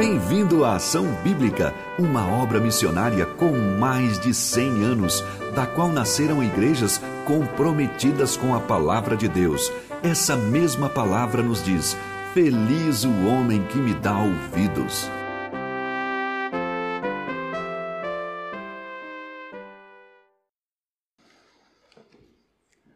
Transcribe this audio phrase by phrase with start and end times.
[0.00, 5.20] Bem-vindo à Ação Bíblica, uma obra missionária com mais de 100 anos,
[5.54, 9.70] da qual nasceram igrejas comprometidas com a palavra de Deus.
[10.02, 11.94] Essa mesma palavra nos diz:
[12.32, 15.06] Feliz o homem que me dá ouvidos.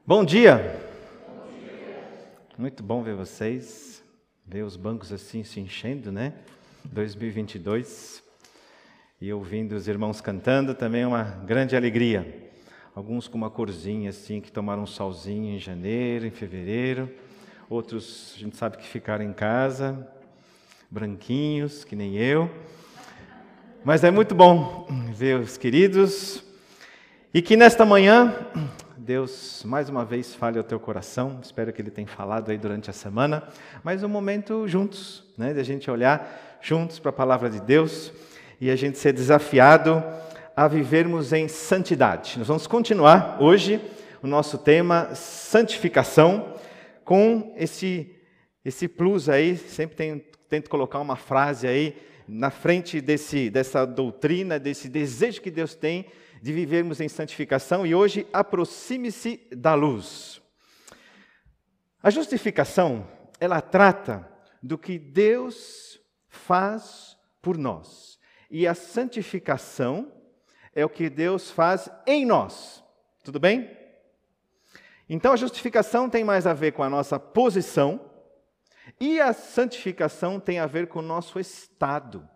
[0.06, 0.80] Bom dia.
[2.56, 4.02] Muito bom ver vocês,
[4.46, 6.32] ver os bancos assim se enchendo, né?
[6.84, 8.22] 2022.
[9.20, 12.50] E ouvindo os irmãos cantando também é uma grande alegria.
[12.94, 17.10] Alguns com uma corzinha assim, que tomaram um solzinho em janeiro, em fevereiro.
[17.68, 20.06] Outros, a gente sabe que ficaram em casa,
[20.90, 22.50] branquinhos, que nem eu.
[23.84, 26.44] Mas é muito bom ver os queridos.
[27.32, 28.32] E que nesta manhã
[28.96, 31.40] Deus mais uma vez fale ao teu coração.
[31.42, 33.42] Espero que Ele tenha falado aí durante a semana.
[33.82, 38.10] Mas um momento juntos, né, de a gente olhar juntos para a palavra de Deus
[38.58, 40.02] e a gente ser desafiado
[40.56, 42.38] a vivermos em santidade.
[42.38, 43.78] Nós vamos continuar hoje
[44.22, 46.54] o nosso tema santificação
[47.04, 48.10] com esse
[48.64, 51.94] esse plus aí, sempre tem, tento colocar uma frase aí
[52.26, 56.06] na frente desse, dessa doutrina, desse desejo que Deus tem
[56.40, 60.40] de vivermos em santificação e hoje aproxime-se da luz.
[62.02, 63.06] A justificação,
[63.38, 64.26] ela trata
[64.62, 66.00] do que Deus
[66.34, 68.18] faz por nós.
[68.50, 70.12] E a santificação
[70.74, 72.84] é o que Deus faz em nós.
[73.22, 73.70] Tudo bem?
[75.08, 78.10] Então a justificação tem mais a ver com a nossa posição
[79.00, 82.28] e a santificação tem a ver com o nosso estado.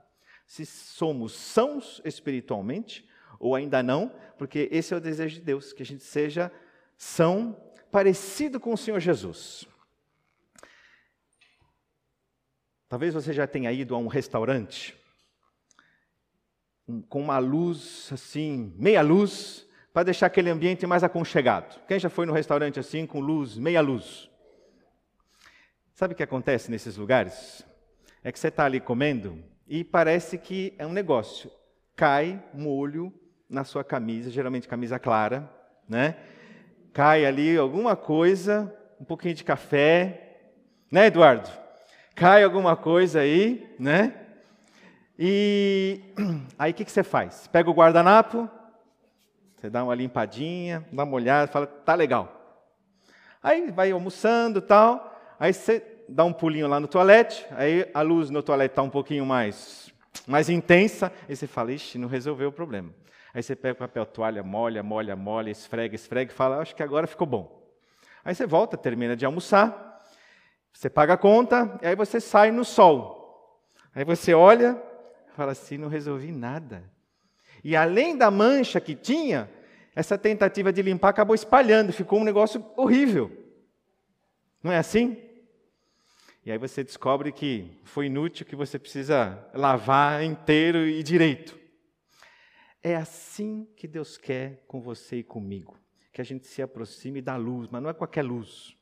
[0.46, 5.82] Se somos sãos espiritualmente ou ainda não, porque esse é o desejo de Deus, que
[5.82, 6.50] a gente seja
[6.96, 7.56] são
[7.90, 9.66] parecido com o Senhor Jesus.
[12.88, 14.96] Talvez você já tenha ido a um restaurante
[17.08, 21.80] com uma luz assim, meia luz, para deixar aquele ambiente mais aconchegado.
[21.86, 24.30] Quem já foi no restaurante assim com luz, meia luz?
[25.92, 27.66] Sabe o que acontece nesses lugares?
[28.24, 31.50] É que você está ali comendo e parece que é um negócio.
[31.94, 33.12] Cai molho
[33.50, 35.52] na sua camisa, geralmente camisa clara,
[35.86, 36.16] né?
[36.94, 40.38] Cai ali alguma coisa, um pouquinho de café,
[40.90, 41.67] né, Eduardo?
[42.18, 44.12] Cai alguma coisa aí, né?
[45.16, 46.00] E
[46.58, 47.46] aí o que, que você faz?
[47.46, 48.50] Pega o guardanapo,
[49.54, 52.34] você dá uma limpadinha, dá uma olhada, fala, tá legal.
[53.40, 58.30] Aí vai almoçando tal, aí você dá um pulinho lá no toalete, aí a luz
[58.30, 59.92] no toalete está um pouquinho mais,
[60.26, 62.92] mais intensa, e você fala, ixi, não resolveu o problema.
[63.32, 66.82] Aí você pega o papel toalha, molha, molha, molha, esfrega, esfrega, e fala, acho que
[66.82, 67.62] agora ficou bom.
[68.24, 69.87] Aí você volta, termina de almoçar,
[70.72, 73.16] você paga a conta, e aí você sai no sol.
[73.94, 74.80] Aí você olha
[75.38, 76.82] fala assim: não resolvi nada.
[77.62, 79.48] E além da mancha que tinha,
[79.94, 83.30] essa tentativa de limpar acabou espalhando, ficou um negócio horrível.
[84.60, 85.16] Não é assim?
[86.44, 91.56] E aí você descobre que foi inútil, que você precisa lavar inteiro e direito.
[92.82, 95.78] É assim que Deus quer com você e comigo,
[96.12, 98.76] que a gente se aproxime da luz, mas não é qualquer luz.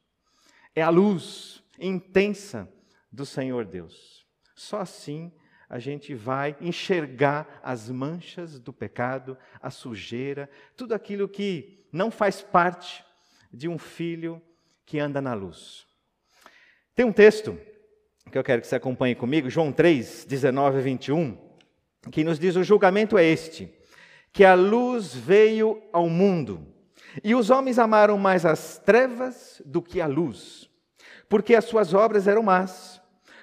[0.74, 2.68] É a luz intensa
[3.10, 4.26] do Senhor Deus.
[4.54, 5.32] Só assim
[5.68, 12.40] a gente vai enxergar as manchas do pecado, a sujeira, tudo aquilo que não faz
[12.40, 13.04] parte
[13.52, 14.40] de um filho
[14.84, 15.86] que anda na luz.
[16.94, 17.58] Tem um texto
[18.30, 21.36] que eu quero que você acompanhe comigo, João 3, 19 a 21,
[22.10, 23.72] que nos diz: o julgamento é este,
[24.32, 26.66] que a luz veio ao mundo,
[27.24, 30.70] e os homens amaram mais as trevas do que a luz
[31.28, 33.00] porque as suas obras eram más.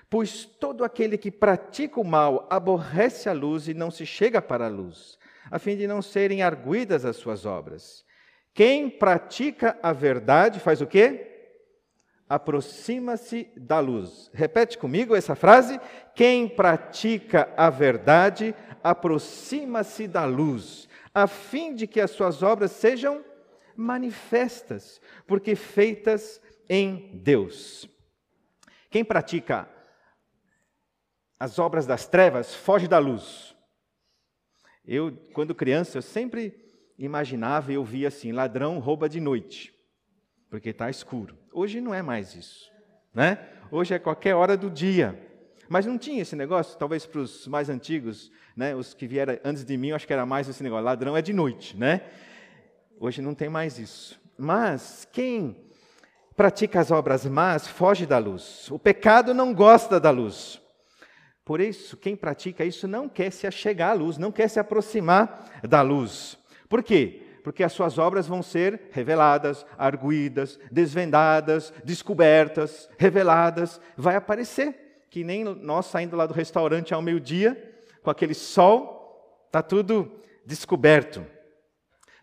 [0.10, 4.66] Pois todo aquele que pratica o mal aborrece a luz e não se chega para
[4.66, 5.18] a luz,
[5.50, 8.06] a fim de não serem arguídas as suas obras.
[8.54, 11.30] Quem pratica a verdade faz o quê?
[12.30, 14.30] Aproxima-se da luz.
[14.34, 15.80] Repete comigo essa frase.
[16.14, 23.24] Quem pratica a verdade aproxima-se da luz, a fim de que as suas obras sejam
[23.76, 27.88] manifestas, porque feitas em Deus.
[28.90, 29.68] Quem pratica
[31.40, 33.54] as obras das trevas foge da luz.
[34.86, 36.54] Eu, quando criança, eu sempre
[36.98, 39.74] imaginava e eu via assim: ladrão rouba de noite,
[40.50, 41.38] porque está escuro.
[41.52, 42.72] Hoje não é mais isso,
[43.14, 43.46] né?
[43.70, 45.20] Hoje é qualquer hora do dia.
[45.68, 49.66] Mas não tinha esse negócio, talvez para os mais antigos, né, os que vieram antes
[49.66, 52.10] de mim, eu acho que era mais esse negócio: ladrão é de noite, né?
[53.00, 54.22] Hoje não tem mais isso.
[54.38, 55.58] Mas quem
[56.36, 58.70] pratica as obras más, foge da luz.
[58.72, 60.62] O pecado não gosta da luz.
[61.46, 65.62] Por isso, quem pratica isso não quer se achegar à luz, não quer se aproximar
[65.62, 66.38] da luz.
[66.70, 67.22] Por quê?
[67.44, 73.82] Porque as suas obras vão ser reveladas, arguídas, desvendadas, descobertas, reveladas.
[73.98, 77.72] Vai aparecer, que nem nós saindo lá do restaurante ao meio-dia,
[78.02, 80.10] com aquele sol, está tudo
[80.46, 81.26] descoberto.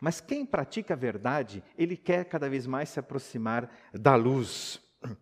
[0.00, 4.80] Mas quem pratica a verdade, ele quer cada vez mais se aproximar da luz.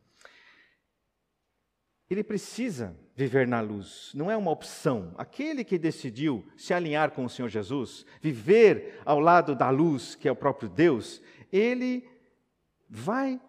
[2.09, 5.13] Ele precisa viver na luz, não é uma opção.
[5.19, 10.29] Aquele que decidiu se alinhar com o Senhor Jesus, viver ao lado da luz, que
[10.29, 11.21] é o próprio Deus,
[11.53, 12.09] ele
[12.89, 13.41] vai,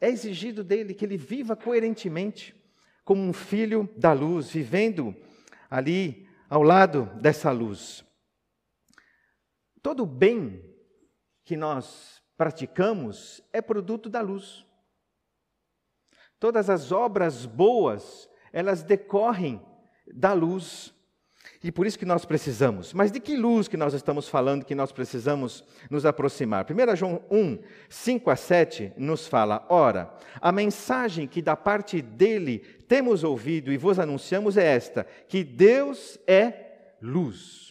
[0.00, 2.54] é exigido dele que ele viva coerentemente,
[3.04, 5.14] como um filho da luz, vivendo
[5.70, 8.04] ali ao lado dessa luz.
[9.82, 10.62] Todo bem
[11.44, 14.64] que nós praticamos é produto da luz.
[16.38, 19.60] Todas as obras boas, elas decorrem
[20.06, 20.94] da luz.
[21.62, 22.92] E por isso que nós precisamos.
[22.92, 26.66] Mas de que luz que nós estamos falando que nós precisamos nos aproximar?
[26.70, 32.58] 1 João 1, 5 a 7 nos fala: Ora, a mensagem que da parte dele
[32.86, 37.70] temos ouvido e vos anunciamos é esta: que Deus é luz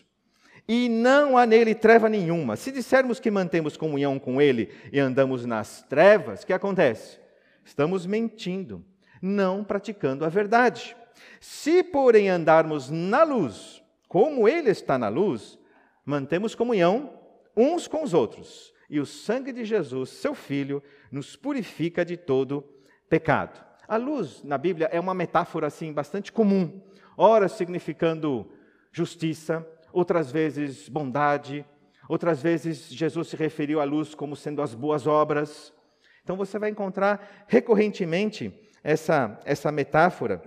[0.71, 2.55] e não há nele treva nenhuma.
[2.55, 7.19] Se dissermos que mantemos comunhão com ele e andamos nas trevas, o que acontece?
[7.65, 8.85] Estamos mentindo,
[9.19, 10.95] não praticando a verdade.
[11.39, 15.57] Se, porém, andarmos na luz, como ele está na luz,
[16.05, 17.19] mantemos comunhão
[17.57, 22.63] uns com os outros, e o sangue de Jesus, seu Filho, nos purifica de todo
[23.09, 23.59] pecado.
[23.87, 26.79] A luz na Bíblia é uma metáfora assim bastante comum,
[27.17, 28.47] ora significando
[28.91, 31.65] justiça, outras vezes bondade,
[32.07, 35.73] outras vezes Jesus se referiu à luz como sendo as boas obras.
[36.23, 38.53] Então você vai encontrar recorrentemente
[38.83, 40.41] essa, essa metáfora.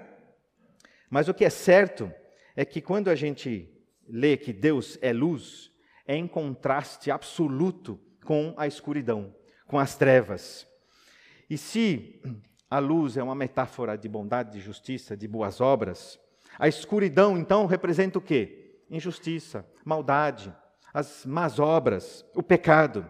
[1.10, 2.12] Mas o que é certo
[2.56, 3.68] é que quando a gente
[4.08, 5.70] lê que Deus é luz,
[6.06, 9.34] é em contraste absoluto com a escuridão,
[9.66, 10.66] com as trevas.
[11.48, 12.20] E se
[12.70, 16.18] a luz é uma metáfora de bondade, de justiça, de boas obras,
[16.58, 18.61] a escuridão então representa o quê?
[18.92, 20.54] Injustiça, maldade,
[20.92, 23.08] as más obras, o pecado.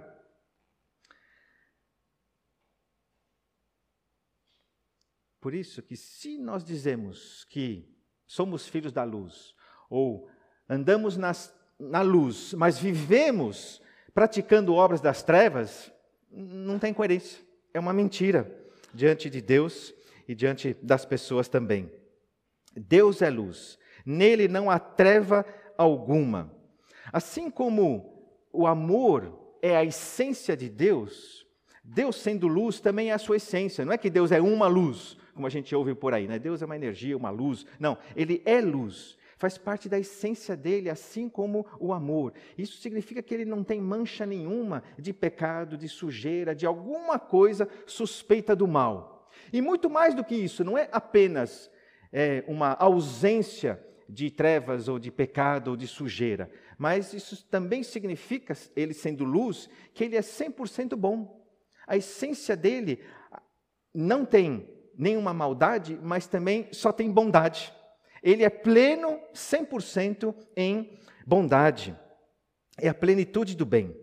[5.41, 7.93] Por isso que se nós dizemos que
[8.25, 9.57] somos filhos da luz,
[9.91, 10.31] ou
[10.69, 13.83] andamos nas, na luz, mas vivemos
[14.15, 15.93] praticando obras das trevas,
[16.31, 17.45] não tem coerência.
[17.75, 18.57] É uma mentira
[18.95, 19.93] diante de Deus
[20.29, 21.93] e diante das pessoas também.
[22.77, 25.45] Deus é luz, nele não há treva
[25.83, 26.53] alguma.
[27.13, 31.47] Assim como o amor é a essência de Deus,
[31.85, 33.85] Deus sendo luz também é a sua essência.
[33.85, 36.39] Não é que Deus é uma luz, como a gente ouve por aí, né?
[36.39, 37.67] Deus é uma energia, uma luz.
[37.79, 39.19] Não, ele é luz.
[39.37, 42.33] Faz parte da essência dele, assim como o amor.
[42.57, 47.69] Isso significa que ele não tem mancha nenhuma de pecado, de sujeira, de alguma coisa
[47.85, 49.29] suspeita do mal.
[49.53, 51.69] E muito mais do que isso, não é apenas
[52.13, 56.51] é, uma ausência de trevas ou de pecado ou de sujeira.
[56.79, 61.43] Mas isso também significa, ele sendo luz, que ele é 100% bom.
[61.87, 63.01] A essência dele
[63.95, 67.73] não tem nenhuma maldade, mas também só tem bondade.
[68.23, 71.97] Ele é pleno 100% em bondade.
[72.79, 73.97] É a plenitude do bem.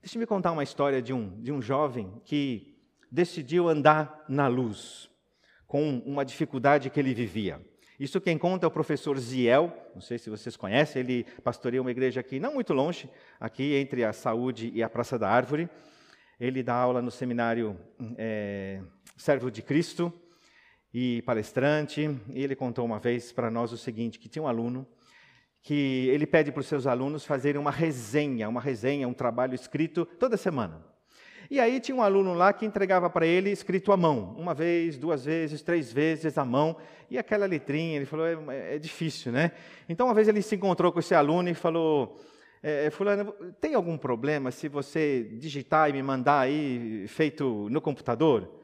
[0.00, 2.78] Deixa-me contar uma história de um, de um jovem que
[3.10, 5.10] decidiu andar na luz,
[5.66, 7.60] com uma dificuldade que ele vivia.
[7.98, 11.90] Isso quem conta é o professor Ziel, não sei se vocês conhecem, ele pastoreia uma
[11.90, 15.68] igreja aqui, não muito longe, aqui entre a Saúde e a Praça da Árvore.
[16.38, 17.76] Ele dá aula no seminário
[18.16, 18.80] é,
[19.16, 20.12] Servo de Cristo
[20.94, 22.08] e palestrante.
[22.30, 24.86] E ele contou uma vez para nós o seguinte: que tinha um aluno
[25.60, 30.06] que ele pede para os seus alunos fazerem uma resenha, uma resenha, um trabalho escrito
[30.06, 30.87] toda semana.
[31.50, 34.98] E aí tinha um aluno lá que entregava para ele escrito à mão, uma vez,
[34.98, 36.76] duas vezes, três vezes à mão,
[37.10, 39.52] e aquela letrinha, ele falou, é, é difícil, né?
[39.88, 42.20] Então uma vez ele se encontrou com esse aluno e falou,
[42.62, 47.80] é, é, fulano, tem algum problema se você digitar e me mandar aí feito no
[47.80, 48.60] computador?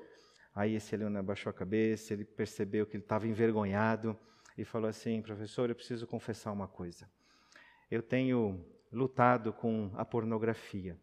[0.54, 4.14] Aí esse aluno abaixou a cabeça, ele percebeu que ele estava envergonhado
[4.58, 7.08] e falou assim, professor, eu preciso confessar uma coisa.
[7.90, 8.62] Eu tenho
[8.92, 10.98] lutado com a pornografia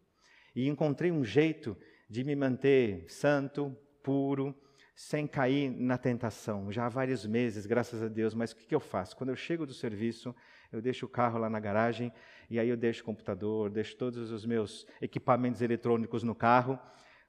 [0.54, 1.76] e encontrei um jeito
[2.08, 4.54] de me manter santo, puro,
[4.94, 6.70] sem cair na tentação.
[6.70, 9.16] Já há vários meses, graças a Deus, mas o que eu faço?
[9.16, 10.34] Quando eu chego do serviço,
[10.70, 12.12] eu deixo o carro lá na garagem
[12.50, 16.78] e aí eu deixo o computador, deixo todos os meus equipamentos eletrônicos no carro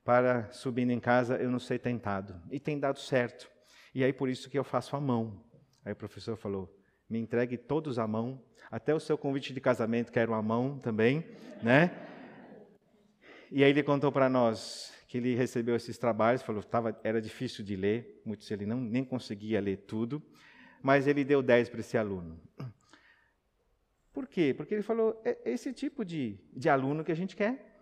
[0.03, 2.35] para subindo em casa eu não ser tentado.
[2.51, 3.49] E tem dado certo.
[3.95, 5.41] E aí por isso que eu faço a mão.
[5.85, 6.73] Aí o professor falou:
[7.09, 11.25] me entregue todos à mão, até o seu convite de casamento quero a mão também,
[11.61, 11.91] né?
[13.55, 17.63] E aí ele contou para nós que ele recebeu esses trabalhos, falou tava, era difícil
[17.63, 20.23] de ler, muitos ele não, nem conseguia ler tudo,
[20.81, 22.41] mas ele deu 10 para esse aluno.
[24.11, 24.55] Por quê?
[24.57, 27.77] Porque ele falou, é esse tipo de, de aluno que a gente quer.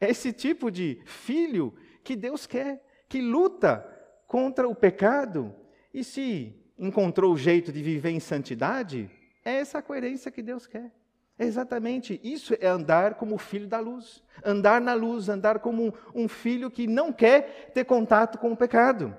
[0.00, 3.84] É esse tipo de filho que Deus quer, que luta
[4.28, 5.52] contra o pecado.
[5.92, 9.10] E se encontrou o jeito de viver em santidade,
[9.44, 10.92] é essa a coerência que Deus quer.
[11.38, 14.22] É exatamente isso é andar como filho da luz.
[14.44, 19.14] Andar na luz, andar como um filho que não quer ter contato com o pecado.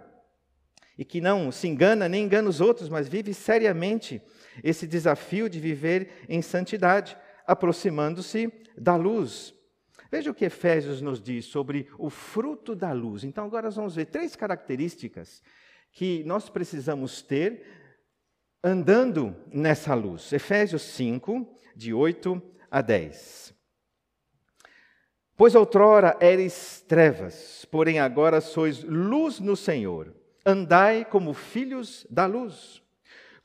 [0.97, 4.19] E que não se engana nem engana os outros, mas vive seriamente
[4.63, 9.53] esse desafio de viver em santidade, aproximando-se da luz.
[10.09, 13.23] Veja o que Efésios nos diz sobre o fruto da luz.
[13.23, 15.43] Então, agora nós vamos ver três características
[15.91, 17.63] que nós precisamos ter
[18.63, 20.31] andando nessa luz.
[20.33, 23.53] Efésios 5, de 8 a 10.
[25.35, 30.15] Pois outrora eres trevas, porém agora sois luz no Senhor.
[30.43, 32.81] Andai como filhos da luz,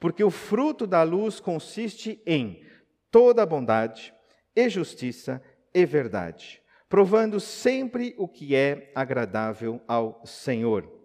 [0.00, 2.64] porque o fruto da luz consiste em
[3.10, 4.14] toda bondade
[4.56, 5.42] e justiça
[5.74, 11.01] e verdade, provando sempre o que é agradável ao Senhor.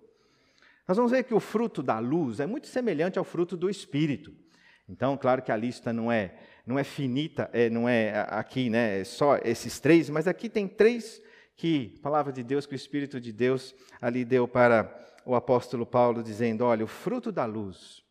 [0.87, 4.33] Nós vamos ver que o fruto da luz é muito semelhante ao fruto do Espírito.
[4.87, 8.99] Então, claro que a lista não é não é finita, é, não é aqui, né,
[8.99, 11.21] é só esses três, mas aqui tem três
[11.55, 14.93] que, a palavra de Deus, que o Espírito de Deus ali deu para
[15.25, 18.03] o apóstolo Paulo, dizendo: olha, o fruto da luz,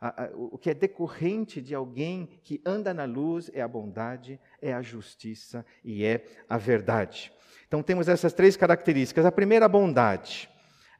[0.00, 4.40] a, a, o que é decorrente de alguém que anda na luz é a bondade,
[4.62, 7.32] é a justiça e é a verdade.
[7.66, 9.26] Então temos essas três características.
[9.26, 10.48] A primeira, a bondade.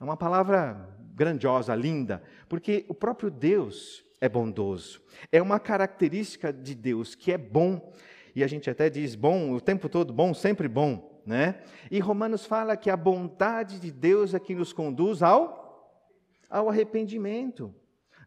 [0.01, 5.01] É uma palavra grandiosa, linda, porque o próprio Deus é bondoso.
[5.33, 7.93] É uma característica de Deus que é bom.
[8.35, 11.61] E a gente até diz bom o tempo todo, bom, sempre bom, né?
[11.91, 16.07] E Romanos fala que a bondade de Deus é que nos conduz ao,
[16.49, 17.75] ao arrependimento.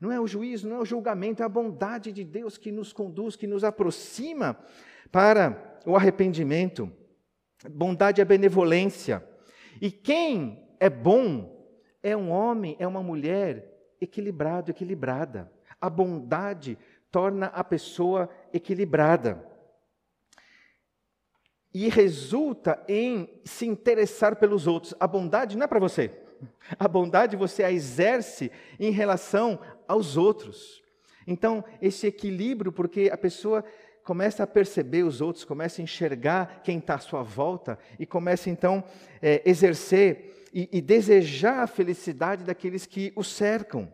[0.01, 2.91] Não é o juízo, não é o julgamento, é a bondade de Deus que nos
[2.91, 4.57] conduz, que nos aproxima
[5.11, 6.91] para o arrependimento.
[7.69, 9.23] Bondade é benevolência.
[9.79, 11.50] E quem é bom
[12.03, 15.51] é um homem, é uma mulher equilibrado, equilibrada.
[15.79, 16.77] A bondade
[17.11, 19.45] torna a pessoa equilibrada.
[21.73, 24.93] E resulta em se interessar pelos outros.
[24.99, 26.11] A bondade não é para você.
[26.77, 30.81] A bondade você a exerce em relação aos outros.
[31.25, 33.63] Então, esse equilíbrio, porque a pessoa
[34.03, 38.49] começa a perceber os outros, começa a enxergar quem está à sua volta e começa
[38.49, 38.83] então
[39.21, 43.91] a é, exercer e, e desejar a felicidade daqueles que o cercam.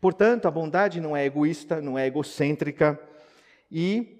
[0.00, 3.00] Portanto, a bondade não é egoísta, não é egocêntrica,
[3.70, 4.18] e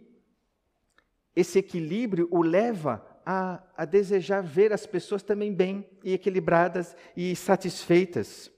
[1.34, 7.36] esse equilíbrio o leva a, a, desejar ver as pessoas também bem e equilibradas e
[7.36, 8.50] satisfeitas.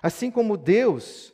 [0.00, 1.33] Assim como Deus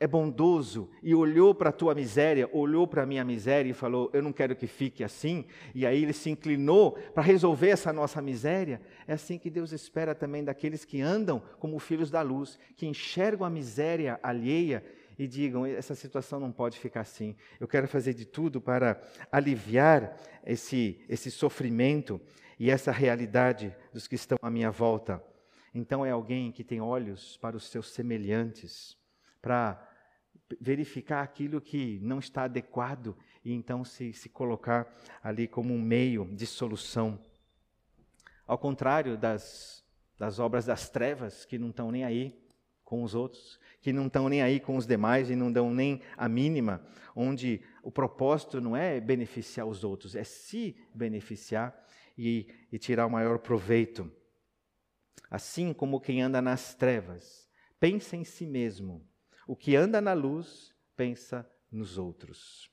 [0.00, 4.08] é bondoso e olhou para a tua miséria, olhou para a minha miséria e falou:
[4.14, 5.44] Eu não quero que fique assim.
[5.74, 8.80] E aí ele se inclinou para resolver essa nossa miséria.
[9.06, 13.46] É assim que Deus espera também daqueles que andam como filhos da luz, que enxergam
[13.46, 14.82] a miséria alheia
[15.18, 17.36] e digam: Essa situação não pode ficar assim.
[17.60, 18.98] Eu quero fazer de tudo para
[19.30, 20.16] aliviar
[20.46, 22.18] esse, esse sofrimento
[22.58, 25.22] e essa realidade dos que estão à minha volta.
[25.74, 28.96] Então é alguém que tem olhos para os seus semelhantes,
[29.42, 29.89] para
[30.60, 34.92] verificar aquilo que não está adequado e então se, se colocar
[35.22, 37.18] ali como um meio de solução.
[38.46, 39.84] Ao contrário das,
[40.18, 42.38] das obras das trevas, que não estão nem aí
[42.84, 46.00] com os outros, que não estão nem aí com os demais e não dão nem
[46.16, 51.74] a mínima, onde o propósito não é beneficiar os outros, é se beneficiar
[52.18, 54.10] e, e tirar o maior proveito.
[55.30, 59.08] Assim como quem anda nas trevas, pensa em si mesmo
[59.50, 62.70] o que anda na luz pensa nos outros.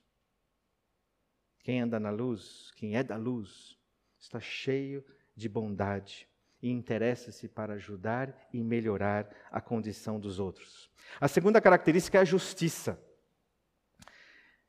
[1.58, 3.76] Quem anda na luz, quem é da luz,
[4.16, 5.04] está cheio
[5.34, 6.28] de bondade
[6.62, 10.88] e interessa-se para ajudar e melhorar a condição dos outros.
[11.20, 12.96] A segunda característica é a justiça.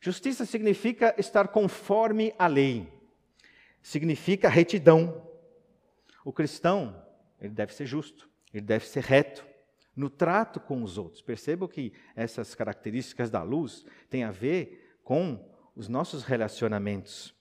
[0.01, 2.92] Justiça significa estar conforme a lei,
[3.84, 5.30] significa retidão.
[6.25, 7.06] O cristão,
[7.39, 9.48] ele deve ser justo, ele deve ser reto,
[10.00, 11.22] no trato com os outros.
[11.22, 17.36] Percebam que essas características da luz têm a ver com os nossos relacionamentos.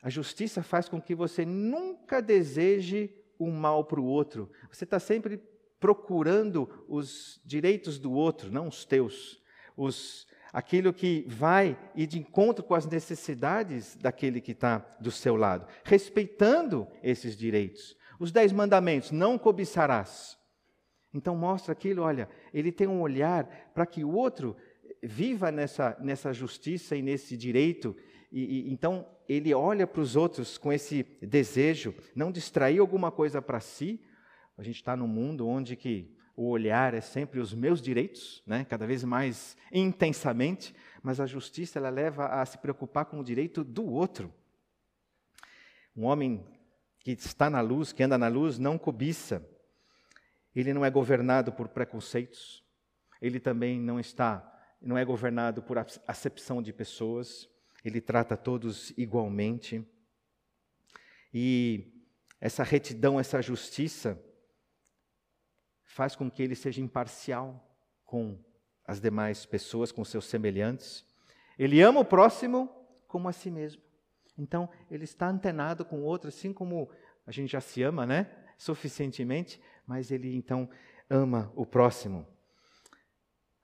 [0.00, 4.50] A justiça faz com que você nunca deseje o mal para o outro.
[4.70, 5.42] Você está sempre
[5.80, 9.42] procurando os direitos do outro, não os teus.
[9.76, 15.34] os, aquilo que vai e de encontro com as necessidades daquele que está do seu
[15.34, 17.96] lado, respeitando esses direitos.
[18.20, 20.39] Os dez mandamentos: não cobiçarás.
[21.12, 24.56] Então mostra aquilo, olha, ele tem um olhar para que o outro
[25.02, 27.96] viva nessa, nessa justiça e nesse direito.
[28.30, 33.42] E, e então ele olha para os outros com esse desejo, não distrair alguma coisa
[33.42, 34.00] para si.
[34.56, 38.64] A gente está num mundo onde que o olhar é sempre os meus direitos, né?
[38.64, 43.62] cada vez mais intensamente, mas a justiça ela leva a se preocupar com o direito
[43.62, 44.32] do outro.
[45.94, 46.44] Um homem
[47.00, 49.46] que está na luz, que anda na luz, não cobiça.
[50.54, 52.64] Ele não é governado por preconceitos.
[53.20, 54.46] Ele também não está,
[54.80, 57.48] não é governado por acepção de pessoas.
[57.84, 59.86] Ele trata todos igualmente.
[61.32, 61.92] E
[62.40, 64.20] essa retidão, essa justiça,
[65.84, 67.68] faz com que ele seja imparcial
[68.04, 68.38] com
[68.86, 71.04] as demais pessoas, com seus semelhantes.
[71.58, 72.68] Ele ama o próximo
[73.06, 73.82] como a si mesmo.
[74.38, 76.90] Então, ele está antenado com o outro, assim como
[77.26, 78.30] a gente já se ama, né?
[78.56, 80.70] Suficientemente, mas ele então
[81.10, 82.24] ama o próximo.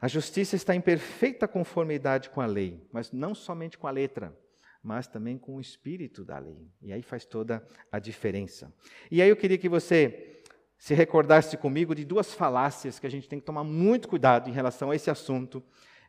[0.00, 4.36] A justiça está em perfeita conformidade com a lei, mas não somente com a letra,
[4.82, 6.68] mas também com o espírito da lei.
[6.82, 8.74] E aí faz toda a diferença.
[9.08, 10.42] E aí eu queria que você
[10.76, 14.52] se recordasse comigo de duas falácias que a gente tem que tomar muito cuidado em
[14.52, 15.62] relação a esse assunto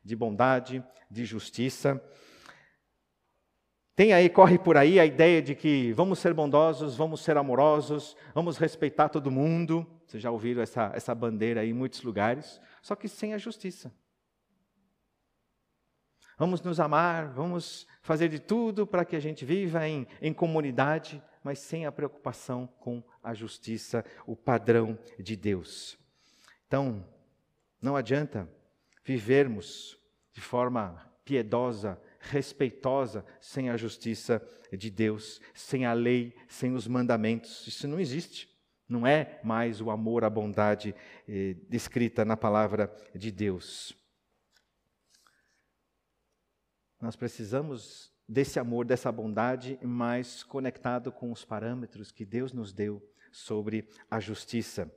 [0.04, 2.04] de bondade, de justiça.
[3.96, 8.18] Tem aí, corre por aí a ideia de que vamos ser bondosos, vamos ser amorosos,
[8.34, 9.86] vamos respeitar todo mundo.
[10.08, 13.94] Vocês já ouviram essa, essa bandeira aí em muitos lugares, só que sem a justiça.
[16.38, 21.22] Vamos nos amar, vamos fazer de tudo para que a gente viva em, em comunidade,
[21.44, 25.98] mas sem a preocupação com a justiça, o padrão de Deus.
[26.68, 27.06] Então,
[27.82, 28.50] não adianta
[29.04, 30.00] vivermos
[30.32, 34.42] de forma piedosa, respeitosa sem a justiça
[34.72, 37.68] de Deus, sem a lei, sem os mandamentos.
[37.68, 38.57] Isso não existe.
[38.88, 40.96] Não é mais o amor, a bondade
[41.28, 43.98] eh, descrita na palavra de Deus.
[47.00, 53.02] Nós precisamos desse amor, dessa bondade, mais conectado com os parâmetros que Deus nos deu
[53.32, 54.92] sobre a justiça.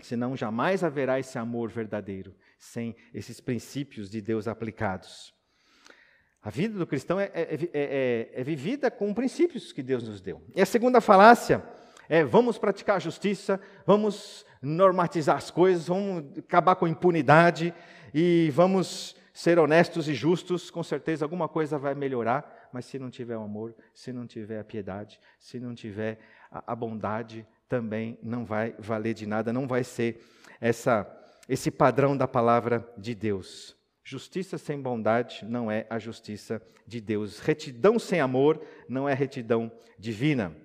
[0.00, 5.34] Senão jamais haverá esse amor verdadeiro sem esses princípios de Deus aplicados.
[6.40, 10.42] A vida do cristão é, é, é, é, vivida com princípios que Deus nos deu.
[10.54, 11.62] E a segunda falácia
[12.08, 17.74] é: vamos praticar a justiça, vamos normatizar as coisas, vamos acabar com a impunidade
[18.12, 20.70] e vamos ser honestos e justos.
[20.70, 24.58] Com certeza alguma coisa vai melhorar, mas se não tiver o amor, se não tiver
[24.58, 26.18] a piedade, se não tiver
[26.50, 30.20] a, a bondade, também não vai valer de nada, não vai ser
[30.60, 31.06] essa,
[31.48, 33.76] esse padrão da palavra de Deus.
[34.02, 37.40] Justiça sem bondade não é a justiça de Deus.
[37.40, 40.56] Retidão sem amor não é retidão divina.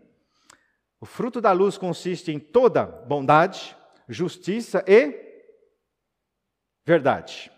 [1.03, 3.75] O fruto da luz consiste em toda bondade,
[4.07, 5.13] justiça e
[6.85, 7.51] verdade.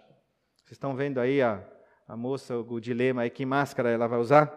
[0.64, 1.64] Vocês estão vendo aí a,
[2.08, 4.52] a moça, o dilema aí, que máscara ela vai usar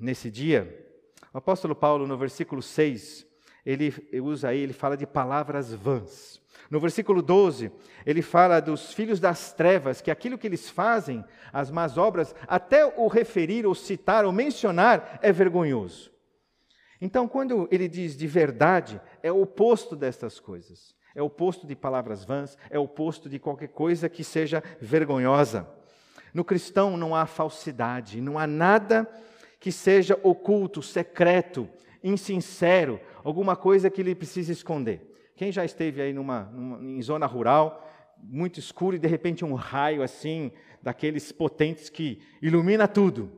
[0.00, 0.88] nesse dia?
[1.34, 3.26] O apóstolo Paulo, no versículo 6,
[3.62, 6.40] ele usa aí, ele fala de palavras vãs.
[6.70, 7.70] No versículo 12,
[8.06, 12.86] ele fala dos filhos das trevas, que aquilo que eles fazem, as más obras, até
[12.86, 16.15] o referir, ou citar, ou mencionar, é vergonhoso.
[17.00, 20.94] Então, quando ele diz de verdade, é o oposto destas coisas.
[21.14, 25.68] É o oposto de palavras vãs, é o oposto de qualquer coisa que seja vergonhosa.
[26.32, 29.08] No cristão não há falsidade, não há nada
[29.58, 31.68] que seja oculto, secreto,
[32.04, 35.32] insincero, alguma coisa que ele precise esconder.
[35.34, 37.86] Quem já esteve aí numa, numa, em zona rural,
[38.18, 43.32] muito escuro, e de repente um raio assim, daqueles potentes que ilumina tudo.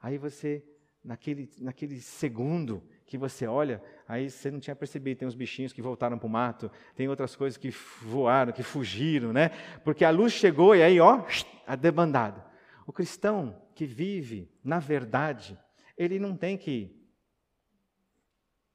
[0.00, 0.64] Aí você,
[1.02, 5.82] naquele, naquele segundo que você olha, aí você não tinha percebido, tem uns bichinhos que
[5.82, 7.70] voltaram para o mato, tem outras coisas que
[8.02, 9.50] voaram, que fugiram, né?
[9.84, 11.24] Porque a luz chegou e aí, ó,
[11.66, 12.44] a debandada.
[12.86, 15.58] O cristão que vive na verdade,
[15.96, 16.96] ele não tem que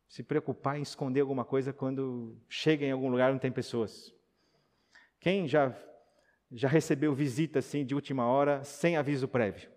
[0.07, 4.13] se preocupar em esconder alguma coisa quando chega em algum lugar onde tem pessoas.
[5.19, 5.75] Quem já,
[6.51, 9.74] já recebeu visita assim de última hora sem aviso prévio?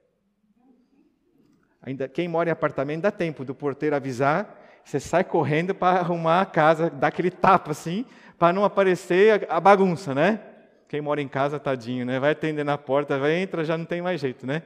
[1.89, 6.43] Ainda, quem mora em apartamento dá tempo do porteiro avisar, você sai correndo para arrumar
[6.43, 8.05] a casa, dá aquele tapa assim,
[8.39, 10.39] para não aparecer a, a, bagunça, né?
[10.87, 12.21] Quem mora em casa, tadinho, né?
[12.21, 14.65] Vai atender na porta, vai entra, já não tem mais jeito, né?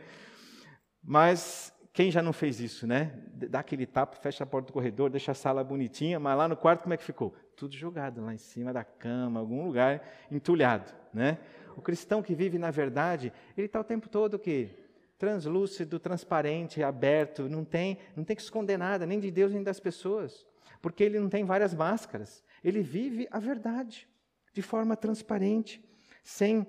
[1.00, 3.12] Mas quem já não fez isso, né?
[3.34, 6.56] Dá aquele tapa, fecha a porta do corredor, deixa a sala bonitinha, mas lá no
[6.56, 7.32] quarto como é que ficou?
[7.56, 11.38] Tudo jogado lá em cima da cama, algum lugar entulhado, né?
[11.76, 14.81] O cristão que vive na verdade, ele está o tempo todo que
[15.22, 19.78] translúcido, transparente, aberto, não tem, não tem que esconder nada, nem de Deus nem das
[19.78, 20.44] pessoas,
[20.80, 22.42] porque ele não tem várias máscaras.
[22.64, 24.08] Ele vive a verdade
[24.52, 25.80] de forma transparente,
[26.24, 26.66] sem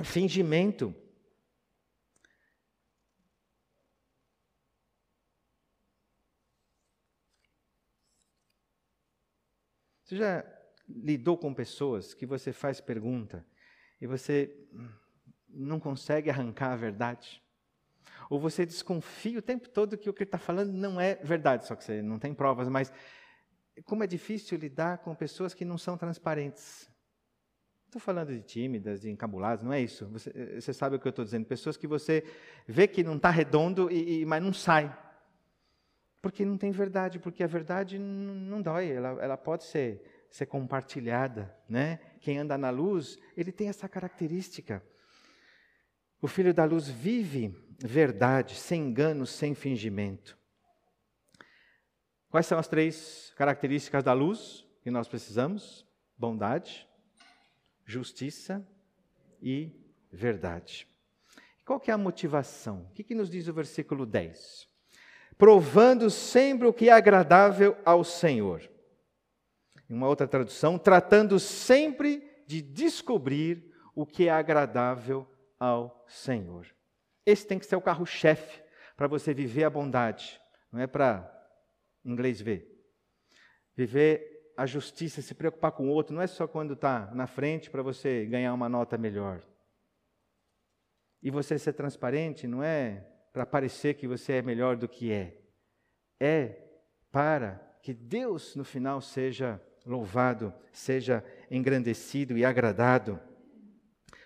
[0.00, 0.94] fingimento.
[10.04, 10.44] Você já
[10.88, 13.44] lidou com pessoas que você faz pergunta
[14.00, 14.56] e você
[15.48, 17.41] não consegue arrancar a verdade?
[18.30, 21.66] Ou você desconfia o tempo todo que o que ele está falando não é verdade,
[21.66, 22.92] só que você não tem provas, mas
[23.84, 26.90] como é difícil lidar com pessoas que não são transparentes.
[27.86, 30.06] Estou falando de tímidas, de encabuladas, não é isso.
[30.08, 31.44] Você, você sabe o que eu estou dizendo.
[31.44, 32.24] Pessoas que você
[32.66, 34.98] vê que não está redondo, e, e, mas não sai.
[36.22, 41.54] Porque não tem verdade, porque a verdade não, dói, ela, ela pode ser, ser compartilhada.
[41.68, 41.98] Né?
[42.20, 44.82] Quem anda na luz, ele tem essa característica.
[46.18, 50.38] O filho da luz vive verdade, sem engano, sem fingimento.
[52.30, 55.86] Quais são as três características da luz que nós precisamos?
[56.16, 56.88] Bondade,
[57.84, 58.66] justiça
[59.40, 59.70] e
[60.10, 60.88] verdade.
[61.64, 62.86] Qual que é a motivação?
[62.90, 64.68] O que, que nos diz o versículo 10?
[65.36, 68.68] Provando sempre o que é agradável ao Senhor.
[69.88, 76.66] Em uma outra tradução, tratando sempre de descobrir o que é agradável ao Senhor.
[77.24, 78.62] Esse tem que ser o carro-chefe
[78.96, 81.28] para você viver a bondade, não é para
[82.04, 82.68] inglês ver.
[83.74, 87.70] Viver a justiça, se preocupar com o outro, não é só quando está na frente
[87.70, 89.42] para você ganhar uma nota melhor.
[91.22, 95.40] E você ser transparente não é para parecer que você é melhor do que é.
[96.20, 96.62] É
[97.10, 103.20] para que Deus no final seja louvado, seja engrandecido e agradado.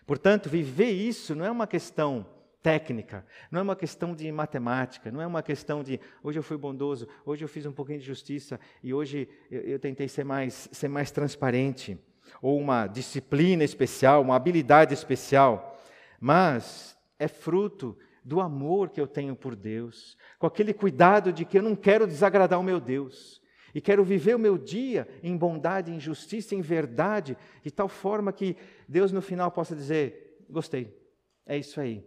[0.06, 2.26] Portanto, viver isso não é uma questão
[2.66, 6.56] técnica, não é uma questão de matemática, não é uma questão de hoje eu fui
[6.56, 10.68] bondoso, hoje eu fiz um pouquinho de justiça e hoje eu, eu tentei ser mais,
[10.72, 11.96] ser mais transparente,
[12.42, 15.80] ou uma disciplina especial, uma habilidade especial,
[16.18, 21.58] mas é fruto do amor que eu tenho por Deus, com aquele cuidado de que
[21.58, 23.40] eu não quero desagradar o meu Deus.
[23.72, 28.32] E quero viver o meu dia em bondade, em justiça, em verdade, de tal forma
[28.32, 28.56] que
[28.88, 30.92] Deus no final possa dizer: gostei,
[31.46, 32.02] é isso aí,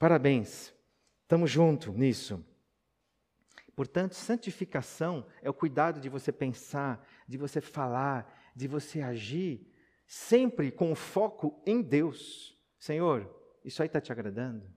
[0.00, 0.74] Parabéns,
[1.20, 2.42] estamos juntos nisso.
[3.76, 9.70] Portanto, santificação é o cuidado de você pensar, de você falar, de você agir,
[10.06, 12.58] sempre com foco em Deus.
[12.78, 13.30] Senhor,
[13.62, 14.74] isso aí está te agradando?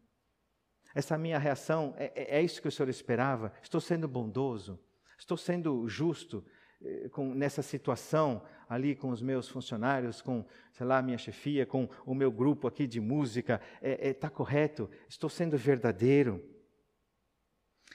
[0.94, 3.54] Essa minha reação, é, é, é isso que o Senhor esperava?
[3.62, 4.78] Estou sendo bondoso?
[5.18, 6.46] Estou sendo justo?
[6.84, 11.90] Eh, com, nessa situação ali com os meus funcionários, com, sei lá, minha chefia, com
[12.06, 14.90] o meu grupo aqui de música, está é, é, tá correto?
[15.08, 16.44] Estou sendo verdadeiro?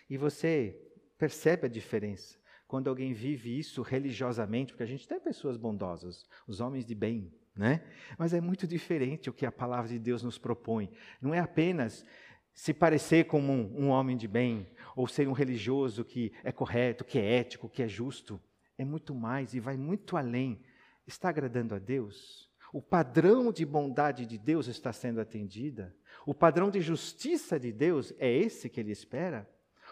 [0.08, 0.80] E você
[1.18, 6.60] percebe a diferença quando alguém vive isso religiosamente, porque a gente tem pessoas bondosas, os
[6.60, 7.82] homens de bem, né?
[8.18, 10.90] Mas é muito diferente o que a palavra de Deus nos propõe.
[11.20, 12.04] Não é apenas
[12.52, 17.04] se parecer como um, um homem de bem, ou ser um religioso que é correto,
[17.04, 18.40] que é ético, que é justo
[18.78, 20.62] é muito mais e vai muito além.
[21.06, 22.48] Está agradando a Deus?
[22.72, 25.94] O padrão de bondade de Deus está sendo atendida?
[26.24, 29.50] O padrão de justiça de Deus é esse que ele espera?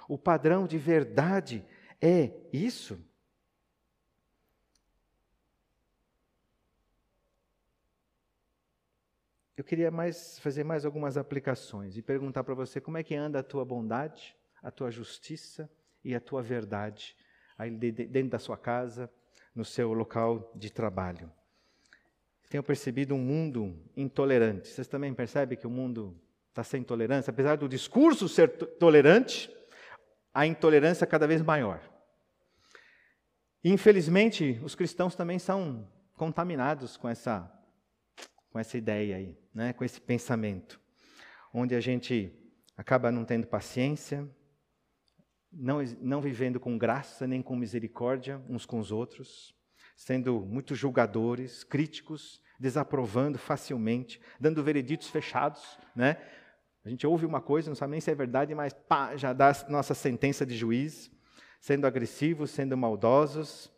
[0.08, 1.64] O padrão de verdade
[2.00, 3.02] é isso?
[9.56, 13.40] Eu queria mais fazer mais algumas aplicações e perguntar para você como é que anda
[13.40, 15.68] a tua bondade, a tua justiça
[16.04, 17.16] e a tua verdade
[18.08, 19.10] dentro da sua casa,
[19.54, 21.32] no seu local de trabalho.
[22.48, 24.68] Tenho percebido um mundo intolerante.
[24.68, 27.30] Vocês também percebem que o mundo está sem tolerância?
[27.30, 29.50] Apesar do discurso ser tolerante,
[30.32, 31.80] a intolerância é cada vez maior.
[33.64, 37.50] Infelizmente, os cristãos também são contaminados com essa,
[38.50, 39.72] com essa ideia aí, né?
[39.72, 40.80] com esse pensamento,
[41.52, 42.32] onde a gente
[42.76, 44.28] acaba não tendo paciência,
[45.52, 49.54] não, não vivendo com graça nem com misericórdia uns com os outros,
[49.96, 56.16] sendo muito julgadores, críticos, desaprovando facilmente, dando vereditos fechados, né?
[56.84, 59.52] A gente ouve uma coisa, não sabe nem se é verdade, mas pá, já dá
[59.68, 61.10] nossa sentença de juiz,
[61.60, 63.72] sendo agressivos, sendo maldosos,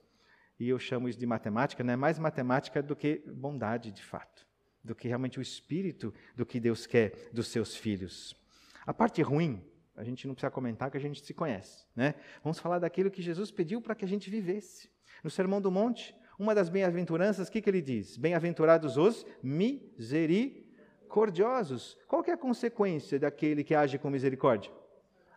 [0.61, 4.46] e eu chamo isso de matemática, não é mais matemática do que bondade de fato,
[4.85, 8.37] do que realmente o espírito do que Deus quer dos seus filhos.
[8.85, 9.64] A parte ruim
[9.98, 11.84] a gente não precisa comentar que a gente se conhece.
[11.94, 12.14] Né?
[12.42, 14.88] Vamos falar daquilo que Jesus pediu para que a gente vivesse.
[15.24, 18.16] No Sermão do Monte, Uma das bem-aventuranças, o que, que ele diz?
[18.16, 21.98] Bem-aventurados os misericordiosos.
[22.06, 24.70] Qual é a consequência daquele que age com misericórdia?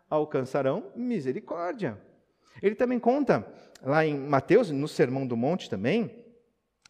[0.07, 1.99] Alcançarão misericórdia.
[2.61, 6.23] Ele também conta, lá em Mateus, no Sermão do Monte também,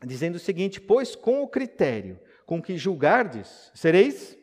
[0.05, 4.37] dizendo o seguinte: Pois com o critério com que julgardes, sereis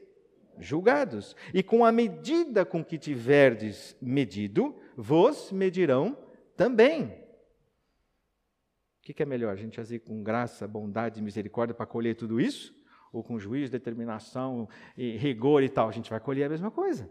[0.60, 6.16] julgados, e com a medida com que tiverdes medido, vos medirão
[6.56, 7.04] também.
[7.04, 9.52] O que, é melhor?
[9.52, 12.76] A gente agir com graça, bondade e misericórdia para colher tudo isso?
[13.10, 15.88] Ou com juízo, determinação e rigor e tal?
[15.88, 17.10] A gente vai colher a mesma coisa.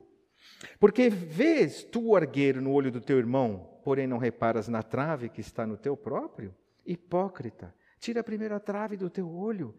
[0.80, 5.30] Porque vês tu o argueiro no olho do teu irmão, porém não reparas na trave
[5.30, 6.54] que está no teu próprio?
[6.86, 9.76] Hipócrita, tira a primeira trave do teu olho,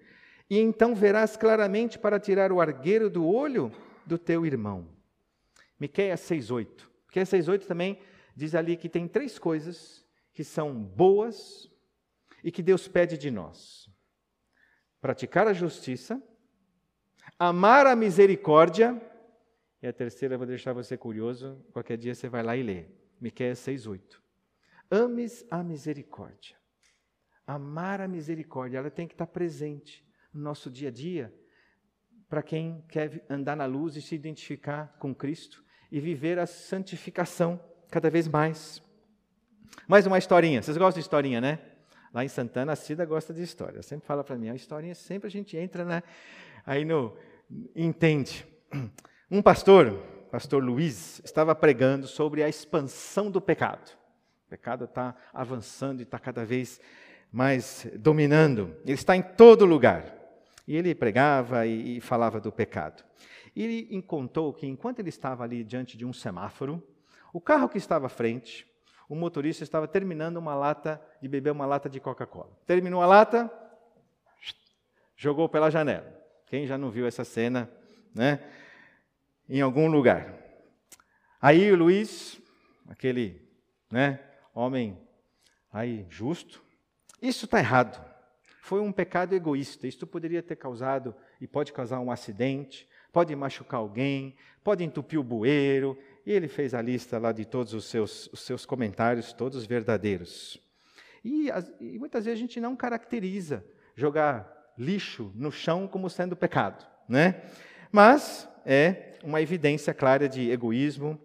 [0.51, 3.71] e então verás claramente para tirar o argueiro do olho
[4.07, 4.89] do teu irmão.
[5.79, 6.89] Miqueias 6:8.
[7.07, 8.01] Miqueias 6:8 também
[8.35, 11.71] diz ali que tem três coisas que são boas
[12.43, 13.91] e que Deus pede de nós:
[15.01, 16.23] praticar a justiça,
[17.39, 19.01] amar a misericórdia,
[19.83, 22.87] e a terceira eu vou deixar você curioso, qualquer dia você vai lá e lê.
[23.21, 24.23] Miqueias 6:8.
[24.91, 26.57] Ames a misericórdia.
[27.47, 31.33] Amar a misericórdia, ela tem que estar presente no nosso dia a dia,
[32.29, 37.61] para quem quer andar na luz e se identificar com Cristo e viver a santificação
[37.91, 38.83] cada vez mais.
[39.87, 40.63] Mais uma historinha.
[40.63, 41.59] Vocês gostam de historinha, né?
[42.13, 43.83] Lá em Santana, a Cida gosta de história.
[43.83, 46.03] Sempre fala para mim, a historinha sempre a gente entra né,
[46.65, 47.17] aí no
[47.75, 48.47] entende.
[49.31, 49.93] Um pastor,
[50.31, 53.91] pastor Luiz, estava pregando sobre a expansão do pecado.
[54.47, 56.81] O pecado está avançando e está cada vez
[57.31, 58.75] mais dominando.
[58.85, 60.18] Ele está em todo lugar.
[60.69, 63.03] E ele pregava e, e falava do pecado.
[63.57, 66.87] E ele contou que enquanto ele estava ali diante de um semáforo,
[67.33, 68.71] o carro que estava à frente,
[69.09, 72.53] o motorista estava terminando uma lata de beber uma lata de Coca-Cola.
[72.67, 73.51] Terminou a lata,
[75.17, 76.15] jogou pela janela.
[76.47, 77.71] Quem já não viu essa cena,
[78.15, 78.47] né?
[79.49, 80.35] Em algum lugar.
[81.41, 82.39] Aí o Luiz,
[82.87, 83.41] aquele,
[83.91, 84.21] né,
[84.55, 85.01] homem
[85.73, 86.63] aí justo,
[87.23, 88.08] isso está errado
[88.69, 89.87] foi um pecado egoísta.
[89.87, 95.23] Isto poderia ter causado e pode causar um acidente, pode machucar alguém, pode entupir o
[95.23, 95.97] bueiro.
[96.27, 100.63] E ele fez a lista lá de todos os seus, os seus comentários, todos verdadeiros.
[101.25, 103.65] E, as, e muitas vezes a gente não caracteriza
[103.97, 107.41] jogar lixo no chão como sendo pecado, né?
[107.91, 111.19] Mas é uma evidência clara de egoísmo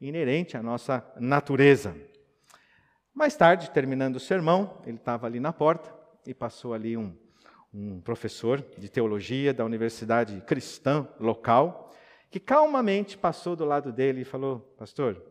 [0.00, 1.96] inerente à nossa natureza.
[3.12, 5.95] Mais tarde, terminando o sermão, ele estava ali na porta,
[6.26, 7.16] e passou ali um,
[7.72, 11.94] um professor de teologia da universidade cristã local,
[12.30, 15.22] que calmamente passou do lado dele e falou: Pastor,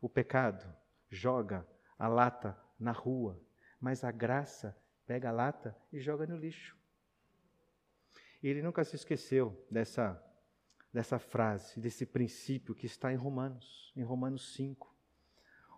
[0.00, 0.66] o pecado
[1.08, 1.66] joga
[1.98, 3.40] a lata na rua,
[3.80, 6.76] mas a graça pega a lata e joga no lixo.
[8.42, 10.22] E ele nunca se esqueceu dessa,
[10.92, 14.94] dessa frase, desse princípio que está em Romanos, em Romanos 5.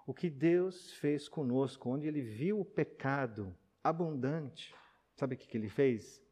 [0.07, 4.75] O que Deus fez conosco, onde ele viu o pecado abundante.
[5.15, 6.23] Sabe o que, que ele fez?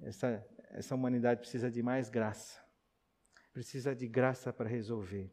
[0.00, 2.62] Essa, essa humanidade precisa de mais graça.
[3.52, 5.32] Precisa de graça para resolver.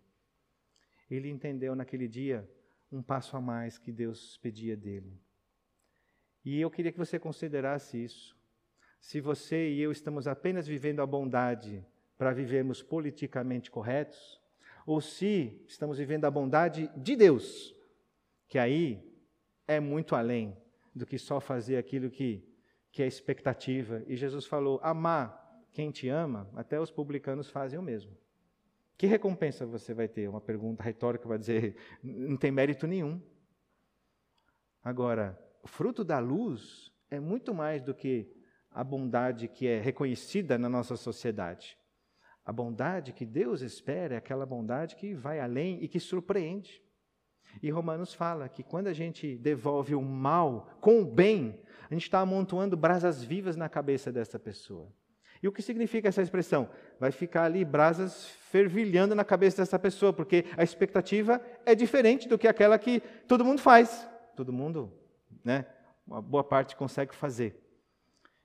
[1.10, 2.50] Ele entendeu naquele dia
[2.92, 5.20] um passo a mais que Deus pedia dele.
[6.44, 8.38] E eu queria que você considerasse isso.
[9.00, 11.86] Se você e eu estamos apenas vivendo a bondade
[12.18, 14.40] para vivermos politicamente corretos,
[14.86, 17.76] ou se estamos vivendo a bondade de Deus,
[18.48, 19.04] que aí
[19.68, 20.61] é muito além
[20.94, 22.44] do que só fazer aquilo que,
[22.92, 24.04] que é expectativa.
[24.08, 28.16] E Jesus falou: amar quem te ama, até os publicanos fazem o mesmo.
[28.98, 30.30] Que recompensa você vai ter?
[30.30, 33.22] Uma pergunta retórica vai dizer: não tem mérito nenhum.
[34.84, 38.32] Agora, o fruto da luz é muito mais do que
[38.72, 41.78] a bondade que é reconhecida na nossa sociedade.
[42.44, 46.81] A bondade que Deus espera é aquela bondade que vai além e que surpreende.
[47.62, 52.04] E Romanos fala que quando a gente devolve o mal com o bem, a gente
[52.04, 54.92] está amontoando brasas vivas na cabeça dessa pessoa.
[55.44, 56.70] E o que significa essa expressão?
[57.00, 62.38] Vai ficar ali brasas fervilhando na cabeça dessa pessoa, porque a expectativa é diferente do
[62.38, 64.08] que aquela que todo mundo faz.
[64.36, 64.94] Todo mundo,
[65.44, 65.66] né,
[66.06, 67.60] uma boa parte consegue fazer.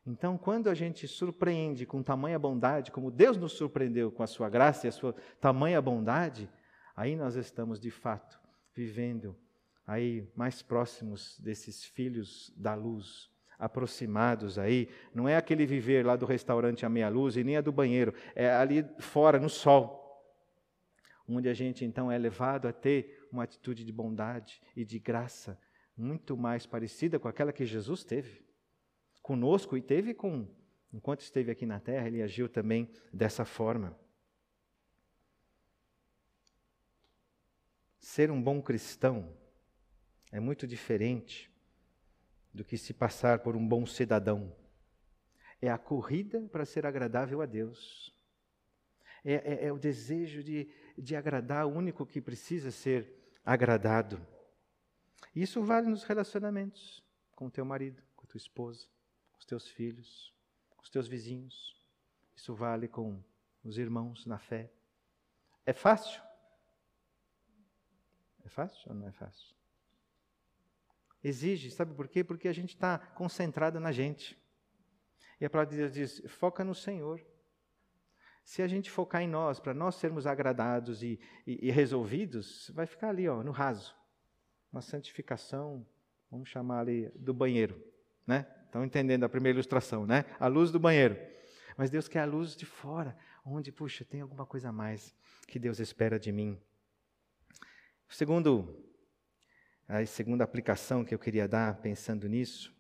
[0.07, 4.49] Então, quando a gente surpreende com tamanha bondade, como Deus nos surpreendeu com a sua
[4.49, 6.49] graça e a sua tamanha bondade,
[6.97, 8.46] aí nós estamos de fato
[8.77, 9.35] vivendo
[9.87, 14.89] aí mais próximos desses filhos da luz, aproximados aí.
[15.15, 18.13] Não é aquele viver lá do restaurante à meia luz e nem a do banheiro,
[18.35, 20.05] é ali fora, no sol,
[21.27, 25.59] onde a gente então é levado a ter uma atitude de bondade e de graça
[25.97, 28.45] muito mais parecida com aquela que Jesus teve
[29.23, 30.47] conosco e teve com
[30.93, 33.99] enquanto esteve aqui na terra, ele agiu também dessa forma.
[38.07, 39.37] Ser um bom cristão
[40.31, 41.51] é muito diferente
[42.55, 44.55] do que se passar por um bom cidadão.
[45.61, 48.15] É a corrida para ser agradável a Deus.
[49.25, 53.13] É, é, é o desejo de, de agradar o único que precisa ser
[53.45, 54.25] agradado.
[55.35, 57.03] Isso vale nos relacionamentos
[57.35, 58.87] com o teu marido, com a tua esposa,
[59.33, 60.33] com os teus filhos,
[60.77, 61.77] com os teus vizinhos.
[62.37, 63.21] Isso vale com
[63.65, 64.71] os irmãos na fé.
[65.67, 66.23] É fácil?
[68.47, 69.55] É fácil ou não é fácil?
[71.23, 72.23] Exige, sabe por quê?
[72.23, 74.41] Porque a gente está concentrado na gente.
[75.41, 77.21] E a palavra de Deus diz: foca no Senhor.
[78.45, 82.87] Se a gente focar em nós, para nós sermos agradados e, e, e, resolvidos, vai
[82.87, 83.93] ficar ali, ó, no raso.
[84.71, 85.85] Uma santificação,
[86.31, 87.83] vamos chamar ali do banheiro,
[88.25, 88.47] né?
[88.65, 90.25] Estão entendendo a primeira ilustração, né?
[90.39, 91.17] A luz do banheiro.
[91.77, 95.13] Mas Deus quer a luz de fora, onde, puxa, tem alguma coisa a mais
[95.49, 96.57] que Deus espera de mim.
[98.09, 98.83] Segundo,
[99.89, 102.75] a segunda aplicação que eu queria dar pensando nisso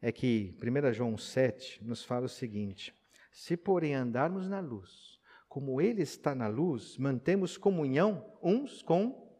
[0.00, 2.94] é que 1 João 7 nos fala o seguinte:
[3.30, 9.38] se, porém, andarmos na luz, como Ele está na luz, mantemos comunhão uns com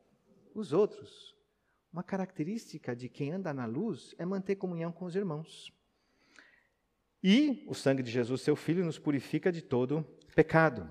[0.55, 1.35] os outros.
[1.93, 5.73] Uma característica de quem anda na luz é manter comunhão com os irmãos.
[7.23, 10.91] E o sangue de Jesus, seu Filho, nos purifica de todo pecado.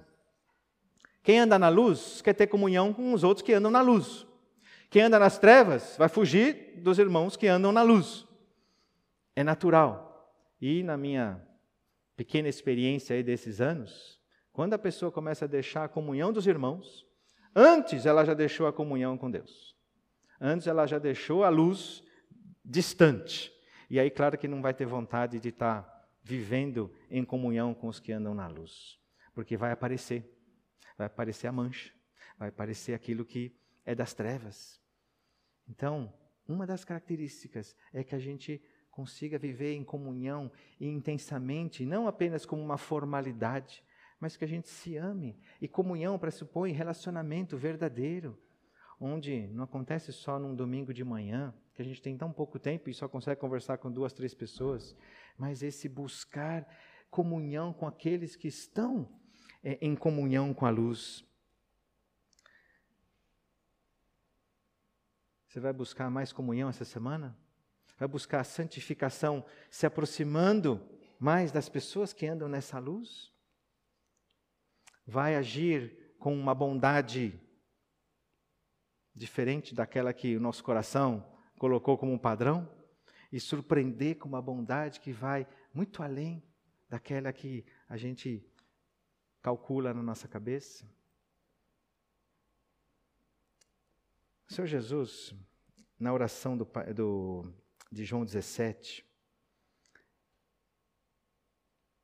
[1.23, 4.25] Quem anda na luz quer ter comunhão com os outros que andam na luz.
[4.91, 8.27] Quem anda nas trevas vai fugir dos irmãos que andam na luz.
[9.33, 10.35] É natural.
[10.59, 11.41] E na minha
[12.17, 14.19] pequena experiência aí desses anos,
[14.51, 17.07] quando a pessoa começa a deixar a comunhão dos irmãos,
[17.55, 19.73] antes ela já deixou a comunhão com Deus.
[20.41, 22.03] Antes ela já deixou a luz
[22.63, 23.49] distante.
[23.89, 27.97] E aí, claro que não vai ter vontade de estar vivendo em comunhão com os
[27.97, 28.99] que andam na luz.
[29.33, 30.37] Porque vai aparecer.
[30.97, 31.93] Vai aparecer a mancha.
[32.37, 34.80] Vai aparecer aquilo que é das trevas.
[35.71, 36.13] Então,
[36.45, 42.45] uma das características é que a gente consiga viver em comunhão e intensamente, não apenas
[42.45, 43.81] como uma formalidade,
[44.19, 45.39] mas que a gente se ame.
[45.61, 48.37] E comunhão pressupõe relacionamento verdadeiro,
[48.99, 52.89] onde não acontece só num domingo de manhã, que a gente tem tão pouco tempo
[52.89, 54.95] e só consegue conversar com duas, três pessoas,
[55.37, 56.67] mas esse buscar
[57.09, 59.09] comunhão com aqueles que estão
[59.63, 61.25] é, em comunhão com a luz.
[65.51, 67.37] Você vai buscar mais comunhão essa semana?
[67.99, 70.81] vai buscar a santificação se aproximando
[71.19, 73.33] mais das pessoas que andam nessa luz?
[75.05, 77.37] Vai agir com uma bondade
[79.13, 82.73] diferente daquela que o nosso coração colocou como um padrão?
[83.29, 86.41] E surpreender com uma bondade que vai muito além
[86.87, 88.41] daquela que a gente
[89.41, 90.89] calcula na nossa cabeça?
[94.51, 95.33] O Senhor Jesus,
[95.97, 97.53] na oração do, do,
[97.89, 99.01] de João 17,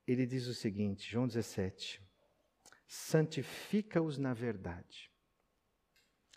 [0.08, 2.02] ele diz o seguinte, João 17:
[2.88, 5.12] santifica-os na verdade.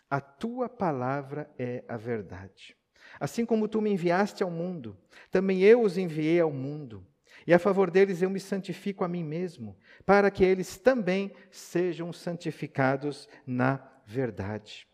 [0.09, 2.75] A tua palavra é a verdade.
[3.17, 4.99] Assim como tu me enviaste ao mundo,
[5.31, 7.07] também eu os enviei ao mundo.
[7.47, 12.11] E a favor deles eu me santifico a mim mesmo, para que eles também sejam
[12.11, 14.90] santificados na verdade.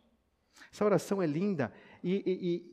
[0.78, 2.22] Essa oração é linda, e,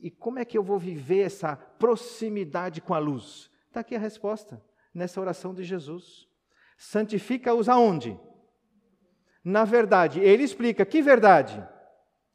[0.03, 3.49] e, e como é que eu vou viver essa proximidade com a luz?
[3.65, 4.61] Está aqui a resposta,
[4.93, 6.27] nessa oração de Jesus.
[6.77, 8.15] Santifica-os aonde?
[9.43, 10.19] Na verdade.
[10.19, 11.67] Ele explica: que verdade?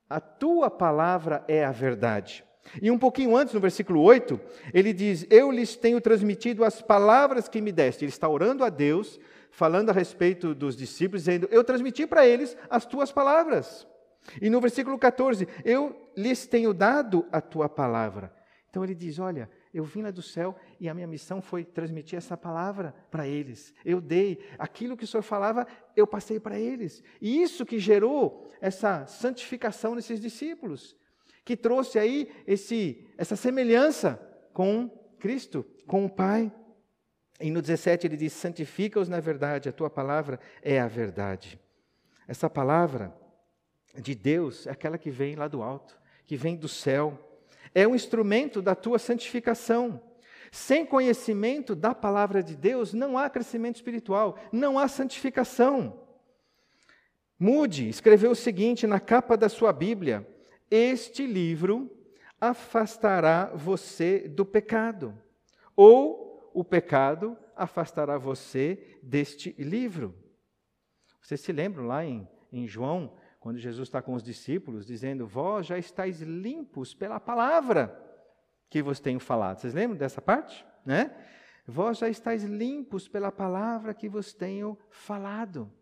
[0.09, 2.45] A tua palavra é a verdade.
[2.83, 4.41] E um pouquinho antes, no versículo 8,
[4.75, 8.05] ele diz: Eu lhes tenho transmitido as palavras que me deste.
[8.05, 9.21] Ele está orando a Deus,
[9.53, 13.87] falando a respeito dos discípulos, dizendo: Eu transmiti para eles as tuas palavras.
[14.41, 18.35] E no versículo 14, eu lhes tenho dado a tua palavra.
[18.69, 22.17] Então ele diz: Olha, eu vim lá do céu e a minha missão foi transmitir
[22.17, 23.73] essa palavra para eles.
[23.85, 25.67] Eu dei aquilo que o Senhor falava,
[25.97, 27.03] eu passei para eles.
[27.21, 30.97] E isso que gerou essa santificação nesses discípulos,
[31.45, 34.21] que trouxe aí esse, essa semelhança
[34.53, 36.53] com Cristo, com o Pai.
[37.41, 41.59] E no 17 ele diz: Santifica-os na verdade, a tua palavra é a verdade.
[42.29, 43.20] Essa palavra
[43.95, 47.19] de Deus é aquela que vem lá do alto, que vem do céu.
[47.75, 50.01] É um instrumento da tua santificação.
[50.53, 56.01] Sem conhecimento da palavra de Deus, não há crescimento espiritual, não há santificação.
[57.39, 60.27] Mude escreveu o seguinte na capa da sua Bíblia:
[60.71, 61.91] Este livro
[62.41, 65.17] afastará você do pecado,
[65.77, 70.15] ou o pecado afastará você deste livro.
[71.23, 75.67] Vocês se lembram lá em, em João, quando Jesus está com os discípulos, dizendo: Vós
[75.67, 77.99] já estáis limpos pela palavra
[78.69, 79.59] que vos tenho falado.
[79.59, 80.65] Vocês lembram dessa parte?
[80.85, 81.11] Né?
[81.67, 85.73] Vós já estáis limpos pela palavra que vos tenho falado.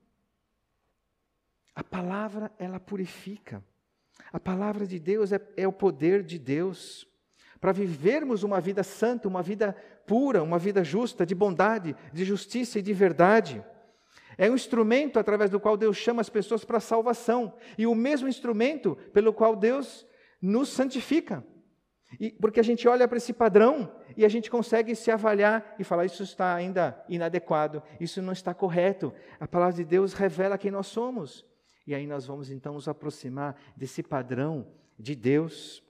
[1.75, 3.63] A palavra, ela purifica.
[4.33, 7.07] A palavra de Deus é, é o poder de Deus
[7.61, 9.73] para vivermos uma vida santa, uma vida
[10.07, 13.65] pura, uma vida justa, de bondade, de justiça e de verdade.
[14.41, 17.95] É um instrumento através do qual Deus chama as pessoas para a salvação e o
[17.95, 20.07] mesmo instrumento pelo qual Deus
[20.41, 21.45] nos santifica.
[22.21, 25.83] E, porque a gente olha para esse padrão e a gente consegue se avaliar e
[25.83, 29.13] falar: isso está ainda inadequado, isso não está correto.
[29.41, 31.45] A palavra de Deus revela quem nós somos.
[31.85, 35.83] E aí nós vamos então nos aproximar desse padrão de Deus.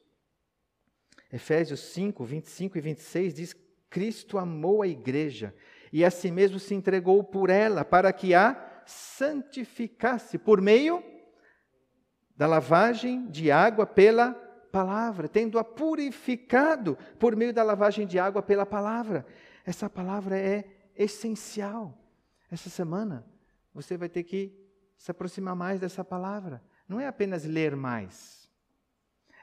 [1.30, 3.57] Efésios 5, 25 e 26 diz:
[3.90, 5.55] Cristo amou a igreja
[5.93, 11.03] e a si mesmo se entregou por ela, para que a santificasse por meio
[12.36, 14.32] da lavagem de água pela
[14.70, 19.26] palavra, tendo-a purificado por meio da lavagem de água pela palavra.
[19.64, 20.64] Essa palavra é
[20.95, 21.99] essencial.
[22.51, 23.26] Essa semana
[23.74, 24.57] você vai ter que
[24.97, 26.62] se aproximar mais dessa palavra.
[26.89, 28.51] Não é apenas ler mais,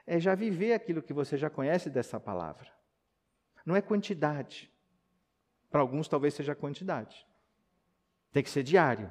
[0.06, 2.70] é já viver aquilo que você já conhece dessa palavra.
[3.64, 4.70] Não é quantidade.
[5.70, 7.26] Para alguns, talvez seja quantidade.
[8.32, 9.10] Tem que ser diário.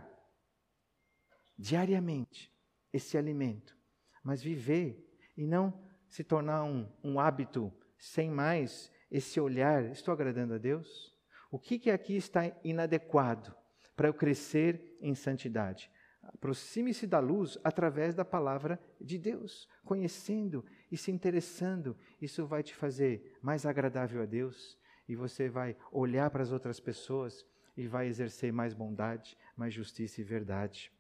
[1.58, 2.54] Diariamente,
[2.92, 3.78] esse alimento.
[4.24, 5.04] Mas viver
[5.38, 9.84] e não se tornar um, um hábito sem mais esse olhar.
[9.86, 11.16] Estou agradando a Deus?
[11.52, 13.56] O que, que aqui está inadequado
[13.96, 15.92] para eu crescer em santidade?
[16.22, 21.96] Aproxime-se da luz através da palavra de Deus, conhecendo e se interessando.
[22.20, 24.78] Isso vai te fazer mais agradável a Deus
[25.08, 27.46] e você vai olhar para as outras pessoas
[27.78, 30.92] e vai exercer mais bondade, mais justiça e verdade.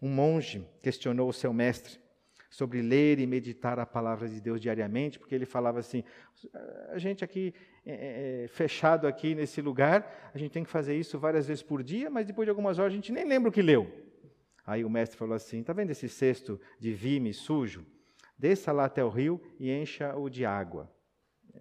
[0.00, 1.98] Um monge questionou o seu mestre
[2.48, 6.02] sobre ler e meditar a palavra de Deus diariamente, porque ele falava assim:
[6.88, 7.54] a gente aqui,
[7.86, 12.10] é, fechado aqui nesse lugar, a gente tem que fazer isso várias vezes por dia,
[12.10, 13.90] mas depois de algumas horas a gente nem lembra o que leu.
[14.66, 17.86] Aí o mestre falou assim: está vendo esse cesto de vime sujo?
[18.36, 20.90] Desça lá até o rio e encha-o de água.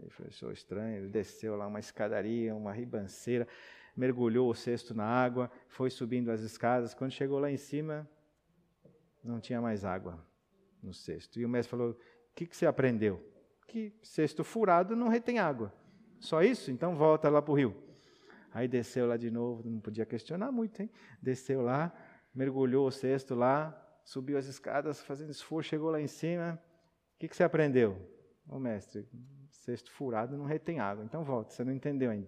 [0.02, 3.48] Ele sou estranho, ele desceu lá uma escadaria, uma ribanceira,
[3.96, 6.94] mergulhou o cesto na água, foi subindo as escadas.
[6.94, 8.10] Quando chegou lá em cima,
[9.24, 10.26] não tinha mais água
[10.82, 11.40] no cesto.
[11.40, 11.98] E o mestre falou: O
[12.36, 13.24] que, que você aprendeu?
[13.68, 15.74] Que cesto furado não retém água.
[16.20, 16.72] Só isso?
[16.72, 17.76] Então volta lá para o rio.
[18.52, 20.90] Aí desceu lá de novo, não podia questionar muito, hein?
[21.22, 21.94] Desceu lá,
[22.34, 26.60] mergulhou o cesto lá, subiu as escadas, fazendo esforço, chegou lá em cima.
[27.16, 27.96] O que, que você aprendeu?
[28.48, 29.08] Ô mestre,
[29.60, 31.04] cesto furado não retém água.
[31.04, 32.28] Então volta, você não entendeu ainda.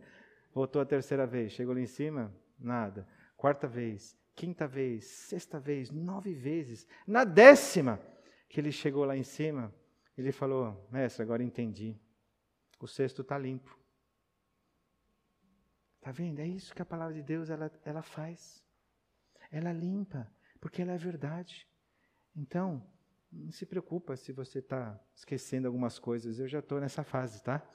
[0.53, 3.07] Voltou a terceira vez, chegou lá em cima, nada.
[3.37, 6.87] Quarta vez, quinta vez, sexta vez, nove vezes.
[7.07, 7.99] Na décima
[8.49, 9.73] que ele chegou lá em cima,
[10.17, 11.97] ele falou: Mestre, agora entendi.
[12.79, 13.77] O cesto está limpo.
[15.97, 16.39] Está vendo?
[16.39, 18.63] É isso que a palavra de Deus ela, ela faz.
[19.51, 20.29] Ela limpa,
[20.59, 21.67] porque ela é verdade.
[22.35, 22.85] Então,
[23.31, 27.65] não se preocupa se você está esquecendo algumas coisas, eu já estou nessa fase, tá?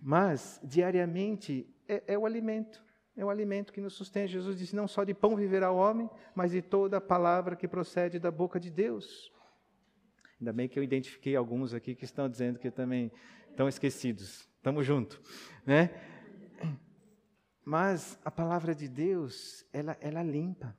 [0.00, 2.82] Mas, diariamente, é, é, o alimento,
[3.16, 4.28] é o alimento que nos sustenta.
[4.28, 7.68] Jesus disse: não só de pão viverá o homem, mas de toda a palavra que
[7.68, 9.32] procede da boca de Deus.
[10.40, 13.12] Ainda bem que eu identifiquei alguns aqui que estão dizendo que também
[13.48, 14.48] estão esquecidos.
[14.56, 15.20] Estamos juntos,
[15.64, 15.90] né?
[17.64, 20.76] Mas a palavra de Deus, ela, ela limpa.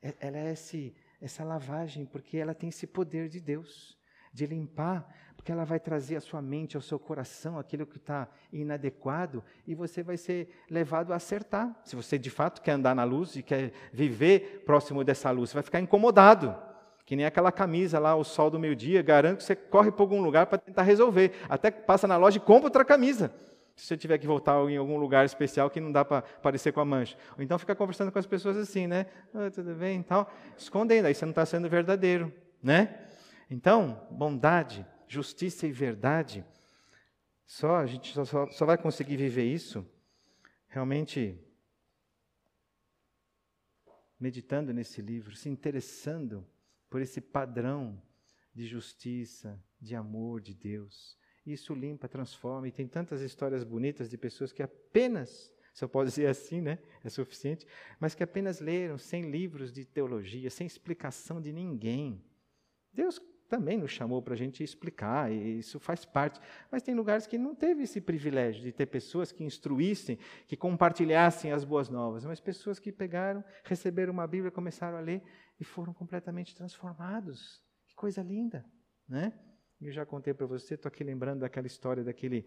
[0.00, 3.98] É, ela é esse essa lavagem, porque ela tem esse poder de Deus,
[4.32, 5.06] de limpar,
[5.36, 9.74] porque ela vai trazer à sua mente, ao seu coração, aquilo que está inadequado, e
[9.74, 11.80] você vai ser levado a acertar.
[11.84, 15.54] Se você de fato quer andar na luz e quer viver próximo dessa luz, você
[15.54, 16.54] vai ficar incomodado.
[17.04, 20.22] Que nem aquela camisa lá, o sol do meio-dia, garanto que você corre para algum
[20.22, 21.32] lugar para tentar resolver.
[21.48, 23.32] Até passa na loja e compra outra camisa
[23.80, 26.80] se você tiver que voltar em algum lugar especial que não dá para aparecer com
[26.80, 27.16] a mancha.
[27.36, 29.06] Ou então fica conversando com as pessoas assim, né?
[29.32, 30.30] Ah, tudo bem e tal.
[30.56, 32.30] Escondendo, aí você não está sendo verdadeiro,
[32.62, 33.08] né?
[33.50, 36.44] Então, bondade, justiça e verdade,
[37.46, 39.84] só a gente só, só vai conseguir viver isso
[40.68, 41.42] realmente
[44.18, 46.46] meditando nesse livro, se interessando
[46.90, 48.00] por esse padrão
[48.54, 52.68] de justiça, de amor de Deus isso limpa, transforma.
[52.68, 56.78] E tem tantas histórias bonitas de pessoas que apenas, se eu posso dizer assim, né?
[57.02, 57.66] É suficiente,
[57.98, 62.24] mas que apenas leram, sem livros de teologia, sem explicação de ninguém.
[62.92, 66.40] Deus também nos chamou para a gente explicar, e isso faz parte.
[66.70, 70.16] Mas tem lugares que não teve esse privilégio de ter pessoas que instruíssem,
[70.46, 75.20] que compartilhassem as boas novas, mas pessoas que pegaram, receberam uma Bíblia, começaram a ler
[75.58, 77.60] e foram completamente transformados.
[77.88, 78.64] Que coisa linda,
[79.08, 79.32] né?
[79.82, 82.44] Eu já contei para você, estou aqui lembrando daquela história daquele,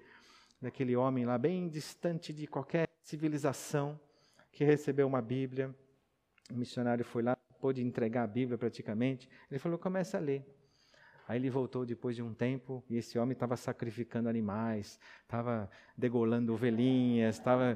[0.62, 4.00] daquele homem lá, bem distante de qualquer civilização,
[4.52, 5.74] que recebeu uma Bíblia.
[6.52, 9.28] O missionário foi lá, pôde entregar a Bíblia praticamente.
[9.50, 10.46] Ele falou: começa a ler.
[11.28, 16.54] Aí ele voltou depois de um tempo e esse homem estava sacrificando animais, estava degolando
[16.54, 17.76] ovelhinhas, estava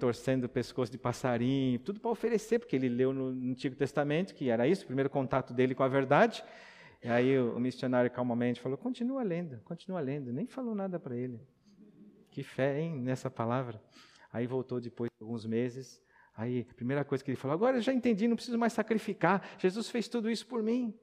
[0.00, 4.48] torcendo o pescoço de passarinho, tudo para oferecer, porque ele leu no Antigo Testamento que
[4.48, 6.42] era isso, o primeiro contato dele com a verdade.
[7.06, 11.40] E aí o missionário calmamente falou: continua lendo, continua lendo, nem falou nada para ele.
[12.32, 13.80] Que fé, hein, nessa palavra.
[14.32, 16.02] Aí voltou depois de alguns meses.
[16.34, 19.56] Aí, a primeira coisa que ele falou: agora eu já entendi, não preciso mais sacrificar.
[19.56, 20.98] Jesus fez tudo isso por mim.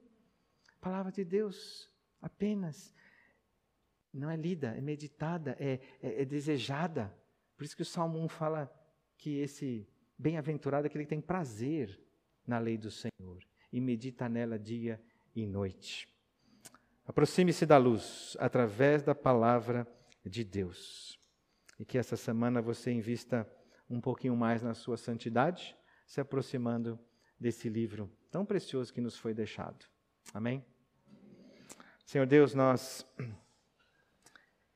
[0.78, 1.90] palavra de Deus,
[2.20, 2.94] apenas.
[4.12, 7.16] Não é lida, é meditada, é, é, é desejada.
[7.56, 8.70] Por isso que o Salmo 1 fala
[9.16, 9.88] que esse
[10.18, 11.98] bem-aventurado é aquele que tem prazer
[12.46, 13.42] na lei do Senhor
[13.72, 15.02] e medita nela dia
[15.34, 16.08] e noite.
[17.06, 19.86] Aproxime-se da luz através da palavra
[20.24, 21.18] de Deus.
[21.78, 23.48] E que essa semana você invista
[23.88, 25.76] um pouquinho mais na sua santidade,
[26.06, 26.98] se aproximando
[27.38, 29.84] desse livro tão precioso que nos foi deixado.
[30.32, 30.64] Amém?
[32.06, 33.06] Senhor Deus, nós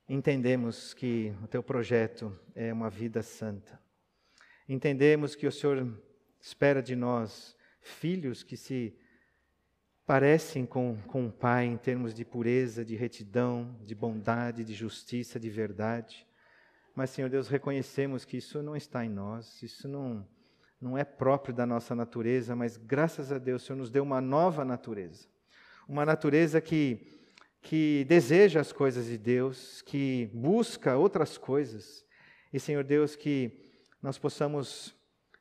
[0.09, 3.81] entendemos que o teu projeto é uma vida santa.
[4.69, 6.03] Entendemos que o Senhor
[6.41, 8.99] espera de nós filhos que se
[10.09, 15.39] parecem com, com o Pai em termos de pureza, de retidão, de bondade, de justiça,
[15.39, 16.27] de verdade.
[16.95, 20.27] Mas, Senhor Deus, reconhecemos que isso não está em nós, isso não,
[20.81, 24.19] não é próprio da nossa natureza, mas graças a Deus, o Senhor nos deu uma
[24.19, 25.29] nova natureza.
[25.87, 27.21] Uma natureza que,
[27.61, 32.03] que deseja as coisas de Deus, que busca outras coisas.
[32.51, 33.53] E, Senhor Deus, que
[34.03, 34.97] nós possamos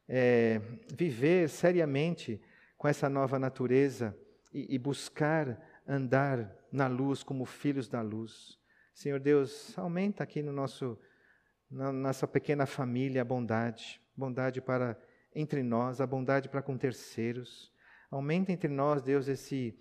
[0.09, 0.59] é,
[0.93, 2.41] viver seriamente
[2.77, 4.13] com essa nova natureza
[4.53, 8.59] e, e buscar andar na luz como filhos da luz.
[8.93, 10.97] Senhor Deus, aumenta aqui no nosso
[11.69, 14.97] na nossa pequena família a bondade, bondade para
[15.35, 17.73] entre nós, a bondade para com terceiros.
[18.09, 19.77] Aumenta entre nós, Deus, esse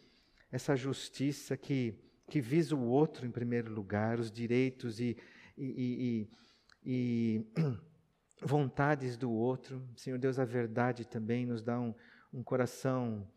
[0.51, 1.99] essa justiça que
[2.29, 5.17] que visa o outro em primeiro lugar, os direitos e,
[5.57, 6.29] e,
[6.85, 7.47] e, e
[8.43, 9.83] vontades do outro.
[9.97, 11.95] Senhor Deus, a verdade também nos dá um,
[12.33, 13.31] um coração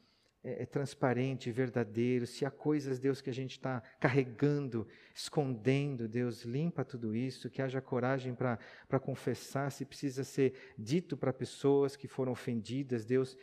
[0.44, 6.44] é, é transparente, verdadeiro, se há coisas, Deus, que a gente está carregando, escondendo, Deus,
[6.44, 12.08] limpa tudo isso, que haja coragem para confessar, se precisa ser dito para pessoas que
[12.08, 13.38] foram ofendidas, Deus,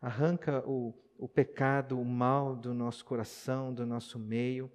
[0.00, 4.70] arranca o, o pecado, o mal do nosso coração, do nosso meio,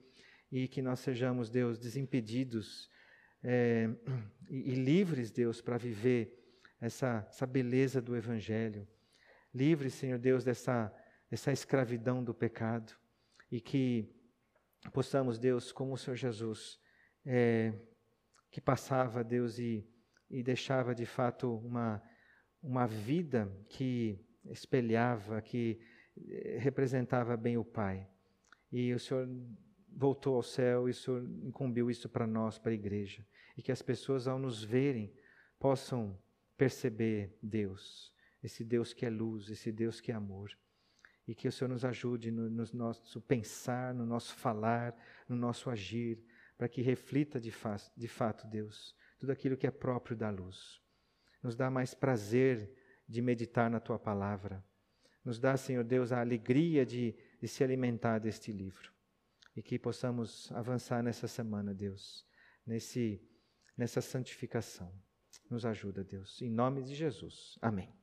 [0.52, 2.90] e que nós sejamos, Deus, desimpedidos
[3.44, 3.90] é,
[4.48, 6.40] e, e livres, Deus, para viver
[6.80, 8.88] essa, essa beleza do Evangelho.
[9.54, 10.94] Livres, Senhor Deus, dessa
[11.34, 12.94] essa escravidão do pecado
[13.52, 14.08] e que
[14.94, 16.80] possamos, Deus, como o Senhor Jesus,
[17.26, 17.74] é,
[18.52, 19.84] que passava, Deus, e,
[20.30, 22.04] e deixava de fato uma,
[22.62, 25.82] uma vida que espelhava, que
[26.30, 28.08] é, representava bem o Pai.
[28.72, 29.28] E o Senhor
[29.90, 33.26] voltou ao céu e o Senhor incumbiu isso para nós, para a igreja.
[33.58, 35.12] E que as pessoas, ao nos verem,
[35.58, 36.16] possam
[36.56, 38.14] perceber Deus,
[38.44, 40.56] esse Deus que é luz, esse Deus que é amor
[41.28, 44.96] e que o Senhor nos ajude no, no nosso pensar, no nosso falar,
[45.28, 46.24] no nosso agir,
[46.58, 50.82] para que reflita de, fa de fato, Deus, tudo aquilo que é próprio da luz.
[51.42, 52.74] Nos dá mais prazer
[53.08, 54.64] de meditar na tua palavra.
[55.24, 58.92] Nos dá, Senhor Deus, a alegria de, de se alimentar deste livro.
[59.56, 62.26] E que possamos avançar nessa semana, Deus,
[62.66, 63.22] nesse,
[63.78, 64.94] nessa santificação.
[65.50, 66.42] Nos ajuda, Deus.
[66.42, 67.58] Em nome de Jesus.
[67.62, 68.03] Amém.